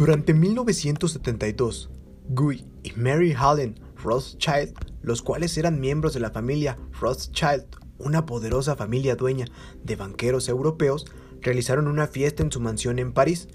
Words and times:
Durante 0.00 0.32
1972, 0.32 1.90
Guy 2.30 2.64
y 2.82 2.92
Mary 2.92 3.32
Helen 3.32 3.78
Rothschild, 4.02 4.72
los 5.02 5.20
cuales 5.20 5.58
eran 5.58 5.78
miembros 5.78 6.14
de 6.14 6.20
la 6.20 6.30
familia 6.30 6.78
Rothschild, 6.98 7.66
una 7.98 8.24
poderosa 8.24 8.76
familia 8.76 9.14
dueña 9.14 9.44
de 9.84 9.96
banqueros 9.96 10.48
europeos, 10.48 11.04
realizaron 11.42 11.86
una 11.86 12.06
fiesta 12.06 12.42
en 12.42 12.50
su 12.50 12.60
mansión 12.60 12.98
en 12.98 13.12
París. 13.12 13.48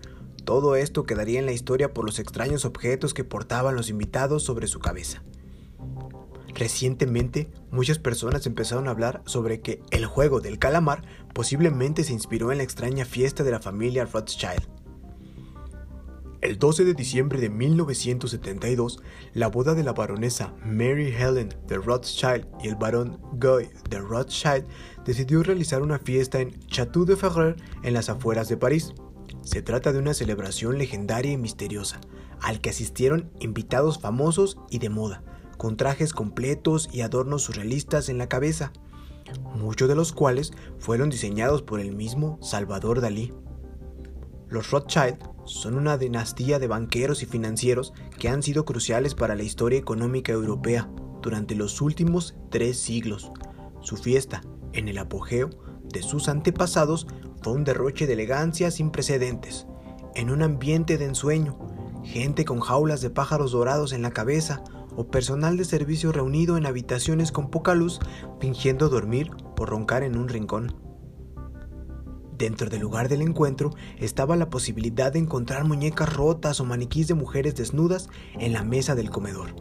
Todo 0.43 0.75
esto 0.75 1.07
quedaría 1.07 1.39
en 1.39 1.47
la 1.47 1.51
historia 1.51 1.95
por 1.95 2.05
los 2.05 2.19
extraños 2.19 2.63
objetos 2.63 3.15
que 3.15 3.23
portaban 3.23 3.75
los 3.75 3.89
invitados 3.89 4.43
sobre 4.43 4.67
su 4.67 4.77
cabeza. 4.77 5.23
Recientemente, 6.53 7.49
muchas 7.71 7.97
personas 7.97 8.45
empezaron 8.45 8.87
a 8.87 8.91
hablar 8.91 9.23
sobre 9.25 9.61
que 9.61 9.81
el 9.89 10.05
juego 10.05 10.41
del 10.41 10.59
calamar 10.59 11.07
posiblemente 11.33 12.03
se 12.03 12.13
inspiró 12.13 12.51
en 12.51 12.59
la 12.59 12.63
extraña 12.63 13.03
fiesta 13.03 13.43
de 13.43 13.49
la 13.49 13.59
familia 13.59 14.05
Rothschild. 14.05 14.84
El 16.41 16.59
12 16.59 16.85
de 16.85 16.93
diciembre 16.93 17.39
de 17.39 17.49
1972, 17.49 19.01
la 19.33 19.47
boda 19.47 19.73
de 19.73 19.83
la 19.83 19.93
baronesa 19.93 20.53
Mary 20.63 21.13
Helen 21.13 21.55
de 21.67 21.77
Rothschild 21.77 22.45
y 22.61 22.67
el 22.67 22.75
barón 22.75 23.19
Guy 23.33 23.69
de 23.89 23.99
Rothschild 23.99 24.65
decidió 25.05 25.43
realizar 25.43 25.81
una 25.81 25.97
fiesta 25.97 26.39
en 26.41 26.59
Château 26.67 27.05
de 27.05 27.15
Ferrer 27.15 27.55
en 27.83 27.93
las 27.93 28.09
afueras 28.09 28.49
de 28.49 28.57
París. 28.57 28.93
Se 29.43 29.61
trata 29.61 29.93
de 29.93 29.99
una 29.99 30.13
celebración 30.13 30.77
legendaria 30.77 31.31
y 31.31 31.37
misteriosa, 31.37 32.01
al 32.41 32.59
que 32.59 32.69
asistieron 32.69 33.31
invitados 33.39 33.99
famosos 33.99 34.57
y 34.69 34.79
de 34.79 34.89
moda, 34.89 35.23
con 35.57 35.77
trajes 35.77 36.13
completos 36.13 36.89
y 36.91 37.01
adornos 37.01 37.43
surrealistas 37.43 38.09
en 38.09 38.17
la 38.17 38.27
cabeza, 38.27 38.73
muchos 39.55 39.87
de 39.87 39.95
los 39.95 40.11
cuales 40.11 40.51
fueron 40.79 41.09
diseñados 41.09 41.61
por 41.61 41.79
el 41.79 41.95
mismo 41.95 42.37
Salvador 42.41 43.01
Dalí. 43.01 43.33
Los 44.47 44.69
Rothschild 44.69 45.34
son 45.45 45.75
una 45.75 45.97
dinastía 45.97 46.59
de 46.59 46.67
banqueros 46.67 47.23
y 47.23 47.25
financieros 47.25 47.93
que 48.19 48.29
han 48.29 48.43
sido 48.43 48.65
cruciales 48.65 49.15
para 49.15 49.35
la 49.35 49.43
historia 49.43 49.79
económica 49.79 50.31
europea 50.31 50.89
durante 51.21 51.55
los 51.55 51.81
últimos 51.81 52.35
tres 52.49 52.79
siglos. 52.79 53.31
Su 53.81 53.97
fiesta, 53.97 54.41
en 54.73 54.87
el 54.87 54.97
apogeo 54.97 55.49
de 55.83 56.01
sus 56.01 56.27
antepasados, 56.27 57.07
fue 57.41 57.53
un 57.53 57.63
derroche 57.63 58.07
de 58.07 58.13
elegancia 58.13 58.71
sin 58.71 58.91
precedentes, 58.91 59.67
en 60.15 60.31
un 60.31 60.41
ambiente 60.41 60.97
de 60.97 61.05
ensueño, 61.05 61.57
gente 62.03 62.45
con 62.45 62.59
jaulas 62.59 63.01
de 63.01 63.09
pájaros 63.09 63.51
dorados 63.51 63.93
en 63.93 64.01
la 64.01 64.11
cabeza 64.11 64.63
o 64.95 65.07
personal 65.07 65.57
de 65.57 65.65
servicio 65.65 66.11
reunido 66.11 66.57
en 66.57 66.65
habitaciones 66.65 67.31
con 67.31 67.49
poca 67.49 67.75
luz 67.75 67.99
fingiendo 68.39 68.89
dormir 68.89 69.31
o 69.59 69.65
roncar 69.65 70.03
en 70.03 70.17
un 70.17 70.29
rincón. 70.29 70.84
Dentro 72.37 72.69
del 72.69 72.81
lugar 72.81 73.07
del 73.07 73.21
encuentro 73.21 73.71
estaba 73.97 74.35
la 74.35 74.49
posibilidad 74.49 75.13
de 75.13 75.19
encontrar 75.19 75.63
muñecas 75.63 76.13
rotas 76.13 76.59
o 76.59 76.65
maniquís 76.65 77.07
de 77.07 77.13
mujeres 77.13 77.55
desnudas 77.55 78.09
en 78.37 78.51
la 78.51 78.63
mesa 78.63 78.93
del 78.93 79.09
comedor. 79.09 79.55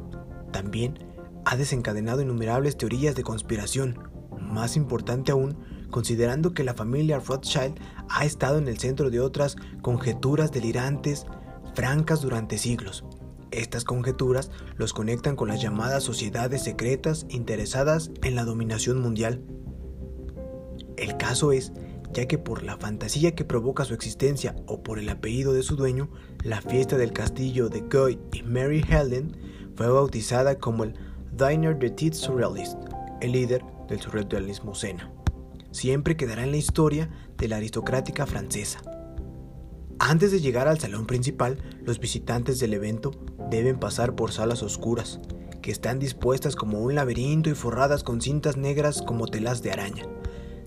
También 0.53 0.99
ha 1.45 1.57
desencadenado 1.57 2.23
innumerables 2.23 2.77
teorías 2.77 3.15
de 3.15 3.23
conspiración, 3.23 3.99
más 4.41 4.77
importante 4.77 5.31
aún, 5.31 5.57
considerando 5.91 6.53
que 6.53 6.65
la 6.65 6.75
familia 6.75 7.21
Rothschild 7.21 7.79
ha 8.09 8.25
estado 8.25 8.59
en 8.59 8.67
el 8.67 8.79
centro 8.79 9.11
de 9.11 9.21
otras 9.21 9.57
conjeturas 9.81 10.51
delirantes 10.51 11.27
francas 11.75 12.23
durante 12.23 12.59
siglos. 12.59 13.05
Estas 13.53 13.85
conjeturas 13.85 14.51
los 14.77 14.93
conectan 14.93 15.37
con 15.37 15.47
las 15.47 15.63
llamadas 15.63 16.03
sociedades 16.03 16.65
secretas 16.65 17.25
interesadas 17.29 18.11
en 18.23 18.35
la 18.35 18.45
dominación 18.45 19.01
mundial. 19.01 19.45
El 20.97 21.17
caso 21.17 21.53
es 21.53 21.73
ya 22.15 22.27
que 22.27 22.39
por 22.39 22.63
la 22.63 22.77
fantasía 22.77 23.35
que 23.35 23.45
provoca 23.45 23.85
su 23.85 23.93
existencia 23.93 24.55
o 24.67 24.83
por 24.83 24.99
el 24.99 25.09
apellido 25.09 25.53
de 25.53 25.65
su 25.65 25.75
dueño, 25.75 26.09
la 26.45 26.63
fiesta 26.63 26.97
del 26.97 27.13
castillo 27.13 27.69
de 27.69 27.81
Guy 27.81 28.19
y 28.33 28.43
Mary 28.45 28.85
Helen 28.89 29.37
fue 29.75 29.89
bautizada 29.89 30.55
como 30.55 30.85
el 30.85 30.95
Diner 31.33 31.77
de 31.77 31.91
Tit 31.91 32.15
Surrealist, 32.15 32.79
el 33.21 33.33
líder 33.33 33.65
del 33.89 34.01
surrealismo 34.01 34.75
Sena. 34.75 35.11
Siempre 35.73 36.17
quedará 36.17 36.45
en 36.45 36.53
la 36.53 36.57
historia 36.57 37.11
de 37.37 37.49
la 37.49 37.57
aristocrática 37.57 38.27
francesa. 38.27 38.81
Antes 39.99 40.31
de 40.31 40.41
llegar 40.41 40.69
al 40.69 40.79
salón 40.79 41.07
principal, 41.07 41.59
los 41.83 41.99
visitantes 41.99 42.61
del 42.61 42.75
evento 42.75 43.11
deben 43.51 43.81
pasar 43.81 44.15
por 44.15 44.31
salas 44.31 44.63
oscuras, 44.63 45.21
que 45.63 45.73
están 45.73 45.99
dispuestas 45.99 46.55
como 46.55 46.81
un 46.81 46.95
laberinto 46.95 47.51
y 47.51 47.55
forradas 47.55 48.05
con 48.05 48.21
cintas 48.21 48.57
negras 48.57 49.03
como 49.03 49.27
telas 49.27 49.63
de 49.63 49.73
araña. 49.73 50.05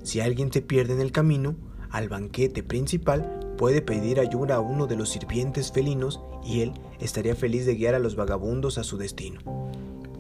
Si 0.08 0.22
alguien 0.22 0.54
se 0.54 0.62
pierde 0.62 0.94
en 0.94 1.02
el 1.02 1.12
camino, 1.12 1.58
al 1.90 2.08
banquete 2.08 2.64
principal 2.64 3.42
puede 3.58 3.82
pedir 3.82 4.22
ayuda 4.22 4.56
a 4.56 4.62
uno 4.62 4.88
de 4.88 4.96
los 4.96 5.10
sirvientes 5.10 5.74
felinos 5.74 6.22
y 6.46 6.62
él 6.62 6.72
estaría 7.02 7.36
feliz 7.36 7.66
de 7.66 7.76
guiar 7.76 7.94
a 7.94 8.00
los 8.00 8.16
vagabundos 8.16 8.78
a 8.78 8.86
su 8.86 8.98
destino. 8.98 9.42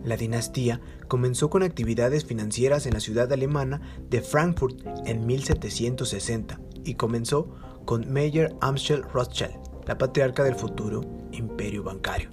La 0.04 0.18
dinastía 0.18 0.82
comenzó 1.08 1.50
con 1.50 1.64
actividades 1.64 2.26
financieras 2.26 2.86
en 2.86 2.96
la 2.96 3.00
ciudad 3.00 3.32
alemana 3.32 3.80
de 4.10 4.20
Frankfurt 4.20 4.78
en 5.06 5.26
1760 5.26 6.60
y 6.84 6.96
comenzó 6.96 7.56
con 7.86 8.12
Meyer 8.12 8.54
Amschel 8.60 9.04
Rothschild, 9.04 9.56
la 9.86 9.98
patriarca 9.98 10.44
del 10.44 10.56
futuro 10.56 11.00
imperio 11.32 11.84
bancario. 11.84 12.30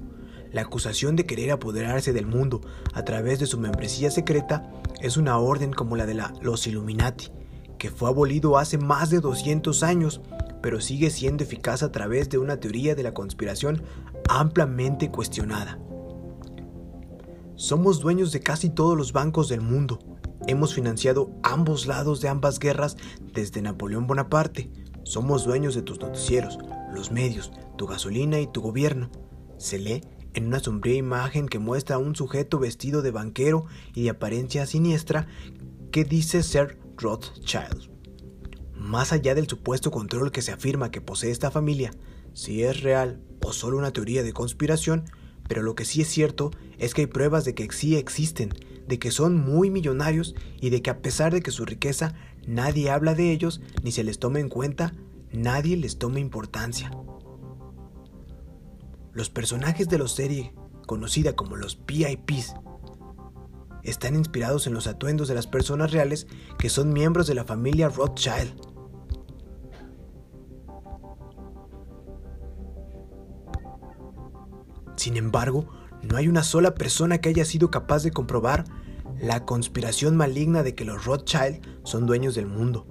La 0.50 0.62
acusación 0.62 1.14
de 1.14 1.24
querer 1.24 1.52
apoderarse 1.52 2.12
del 2.12 2.26
mundo 2.26 2.62
a 2.94 3.04
través 3.04 3.38
de 3.38 3.46
su 3.46 3.60
membresía 3.60 4.10
secreta 4.10 4.72
es 5.00 5.16
una 5.16 5.38
orden 5.38 5.72
como 5.72 5.96
la 5.96 6.06
de 6.06 6.14
la, 6.14 6.34
los 6.40 6.66
Illuminati, 6.66 7.30
que 7.78 7.90
fue 7.90 8.08
abolido 8.08 8.58
hace 8.58 8.78
más 8.78 9.10
de 9.10 9.20
200 9.20 9.82
años, 9.82 10.20
pero 10.62 10.80
sigue 10.80 11.10
siendo 11.10 11.44
eficaz 11.44 11.82
a 11.82 11.92
través 11.92 12.28
de 12.28 12.38
una 12.38 12.58
teoría 12.58 12.94
de 12.94 13.02
la 13.02 13.14
conspiración 13.14 13.82
ampliamente 14.28 15.10
cuestionada. 15.10 15.78
Somos 17.56 18.00
dueños 18.00 18.32
de 18.32 18.40
casi 18.40 18.70
todos 18.70 18.96
los 18.96 19.12
bancos 19.12 19.48
del 19.48 19.60
mundo. 19.60 19.98
Hemos 20.46 20.74
financiado 20.74 21.30
ambos 21.42 21.86
lados 21.86 22.20
de 22.20 22.28
ambas 22.28 22.58
guerras 22.58 22.96
desde 23.32 23.62
Napoleón 23.62 24.06
Bonaparte. 24.06 24.70
Somos 25.04 25.44
dueños 25.44 25.74
de 25.74 25.82
tus 25.82 26.00
noticieros, 26.00 26.58
los 26.92 27.12
medios, 27.12 27.52
tu 27.76 27.86
gasolina 27.86 28.40
y 28.40 28.46
tu 28.46 28.60
gobierno. 28.60 29.10
Se 29.56 29.78
lee 29.78 30.02
en 30.34 30.46
una 30.46 30.60
sombría 30.60 30.96
imagen 30.96 31.46
que 31.46 31.58
muestra 31.58 31.96
a 31.96 32.00
un 32.00 32.16
sujeto 32.16 32.58
vestido 32.58 33.02
de 33.02 33.12
banquero 33.12 33.66
y 33.94 34.02
de 34.02 34.10
apariencia 34.10 34.66
siniestra 34.66 35.28
que 35.92 36.04
dice 36.04 36.42
ser 36.42 36.78
Rothschild. 36.96 37.90
Más 38.74 39.12
allá 39.12 39.34
del 39.34 39.48
supuesto 39.48 39.90
control 39.90 40.32
que 40.32 40.42
se 40.42 40.52
afirma 40.52 40.90
que 40.90 41.00
posee 41.00 41.30
esta 41.30 41.50
familia, 41.50 41.92
si 42.34 42.62
es 42.62 42.82
real 42.82 43.22
o 43.42 43.52
solo 43.52 43.78
una 43.78 43.92
teoría 43.92 44.22
de 44.22 44.32
conspiración, 44.32 45.04
pero 45.48 45.62
lo 45.62 45.74
que 45.74 45.84
sí 45.84 46.00
es 46.00 46.08
cierto 46.08 46.50
es 46.78 46.94
que 46.94 47.02
hay 47.02 47.06
pruebas 47.06 47.44
de 47.44 47.54
que 47.54 47.70
sí 47.70 47.96
existen, 47.96 48.54
de 48.86 48.98
que 48.98 49.10
son 49.10 49.36
muy 49.36 49.70
millonarios 49.70 50.34
y 50.60 50.70
de 50.70 50.82
que 50.82 50.90
a 50.90 51.00
pesar 51.00 51.32
de 51.32 51.42
que 51.42 51.50
su 51.50 51.64
riqueza 51.64 52.14
nadie 52.46 52.90
habla 52.90 53.14
de 53.14 53.32
ellos 53.32 53.60
ni 53.82 53.92
se 53.92 54.04
les 54.04 54.18
toma 54.18 54.40
en 54.40 54.48
cuenta, 54.48 54.94
nadie 55.32 55.76
les 55.76 55.98
toma 55.98 56.20
importancia. 56.20 56.90
Los 59.12 59.30
personajes 59.30 59.88
de 59.88 59.98
la 59.98 60.08
serie, 60.08 60.54
conocida 60.86 61.34
como 61.34 61.56
los 61.56 61.78
VIPs, 61.86 62.54
están 63.84 64.16
inspirados 64.16 64.66
en 64.66 64.74
los 64.74 64.86
atuendos 64.86 65.28
de 65.28 65.34
las 65.34 65.46
personas 65.46 65.92
reales 65.92 66.26
que 66.58 66.68
son 66.68 66.92
miembros 66.92 67.26
de 67.26 67.34
la 67.34 67.44
familia 67.44 67.88
Rothschild. 67.88 68.54
Sin 74.96 75.16
embargo, 75.16 75.68
no 76.02 76.16
hay 76.16 76.28
una 76.28 76.42
sola 76.42 76.74
persona 76.74 77.18
que 77.18 77.28
haya 77.28 77.44
sido 77.44 77.70
capaz 77.70 78.02
de 78.02 78.10
comprobar 78.10 78.64
la 79.20 79.44
conspiración 79.44 80.16
maligna 80.16 80.62
de 80.62 80.74
que 80.74 80.84
los 80.84 81.04
Rothschild 81.04 81.60
son 81.84 82.06
dueños 82.06 82.34
del 82.34 82.46
mundo. 82.46 82.86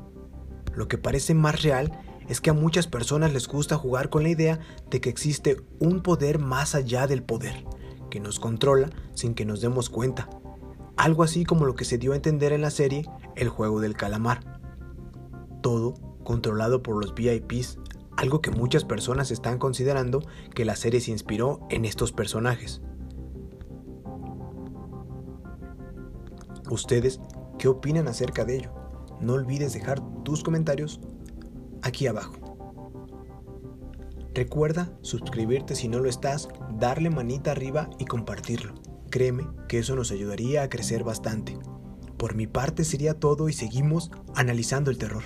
Lo 0.75 0.87
que 0.87 0.97
parece 0.97 1.33
más 1.33 1.61
real 1.61 1.91
es 2.27 2.41
que 2.41 2.49
a 2.49 2.53
muchas 2.53 2.87
personas 2.87 3.33
les 3.33 3.47
gusta 3.47 3.77
jugar 3.77 4.09
con 4.09 4.23
la 4.23 4.29
idea 4.29 4.59
de 4.89 5.01
que 5.01 5.09
existe 5.09 5.57
un 5.79 6.01
poder 6.01 6.39
más 6.39 6.75
allá 6.75 7.07
del 7.07 7.23
poder, 7.23 7.65
que 8.09 8.19
nos 8.19 8.39
controla 8.39 8.89
sin 9.13 9.33
que 9.33 9.45
nos 9.45 9.61
demos 9.61 9.89
cuenta, 9.89 10.29
algo 10.97 11.23
así 11.23 11.43
como 11.45 11.65
lo 11.65 11.75
que 11.75 11.85
se 11.85 11.97
dio 11.97 12.13
a 12.13 12.15
entender 12.15 12.53
en 12.53 12.61
la 12.61 12.69
serie 12.69 13.09
El 13.35 13.49
juego 13.49 13.81
del 13.81 13.95
calamar. 13.95 14.59
Todo 15.61 15.93
controlado 16.23 16.83
por 16.83 16.95
los 16.95 17.13
VIPs, 17.13 17.79
algo 18.17 18.41
que 18.41 18.51
muchas 18.51 18.85
personas 18.85 19.31
están 19.31 19.57
considerando 19.57 20.21
que 20.53 20.65
la 20.65 20.75
serie 20.75 21.01
se 21.01 21.11
inspiró 21.11 21.59
en 21.69 21.85
estos 21.85 22.11
personajes. 22.11 22.81
¿Ustedes 26.69 27.19
qué 27.57 27.67
opinan 27.67 28.07
acerca 28.07 28.45
de 28.45 28.57
ello? 28.57 28.73
No 29.19 29.33
olvides 29.33 29.73
dejar 29.73 30.01
tus 30.23 30.43
comentarios 30.43 30.99
aquí 31.81 32.07
abajo. 32.07 32.33
Recuerda 34.33 34.91
suscribirte 35.01 35.75
si 35.75 35.87
no 35.87 35.99
lo 35.99 36.09
estás, 36.09 36.49
darle 36.79 37.09
manita 37.09 37.51
arriba 37.51 37.89
y 37.99 38.05
compartirlo. 38.05 38.73
Créeme 39.13 39.45
que 39.67 39.77
eso 39.77 39.95
nos 39.95 40.11
ayudaría 40.11 40.63
a 40.63 40.69
crecer 40.69 41.03
bastante. 41.03 41.55
Por 42.17 42.33
mi 42.33 42.47
parte 42.47 42.83
sería 42.83 43.13
todo 43.13 43.47
y 43.47 43.53
seguimos 43.53 44.09
analizando 44.33 44.89
el 44.89 44.97
terror. 44.97 45.21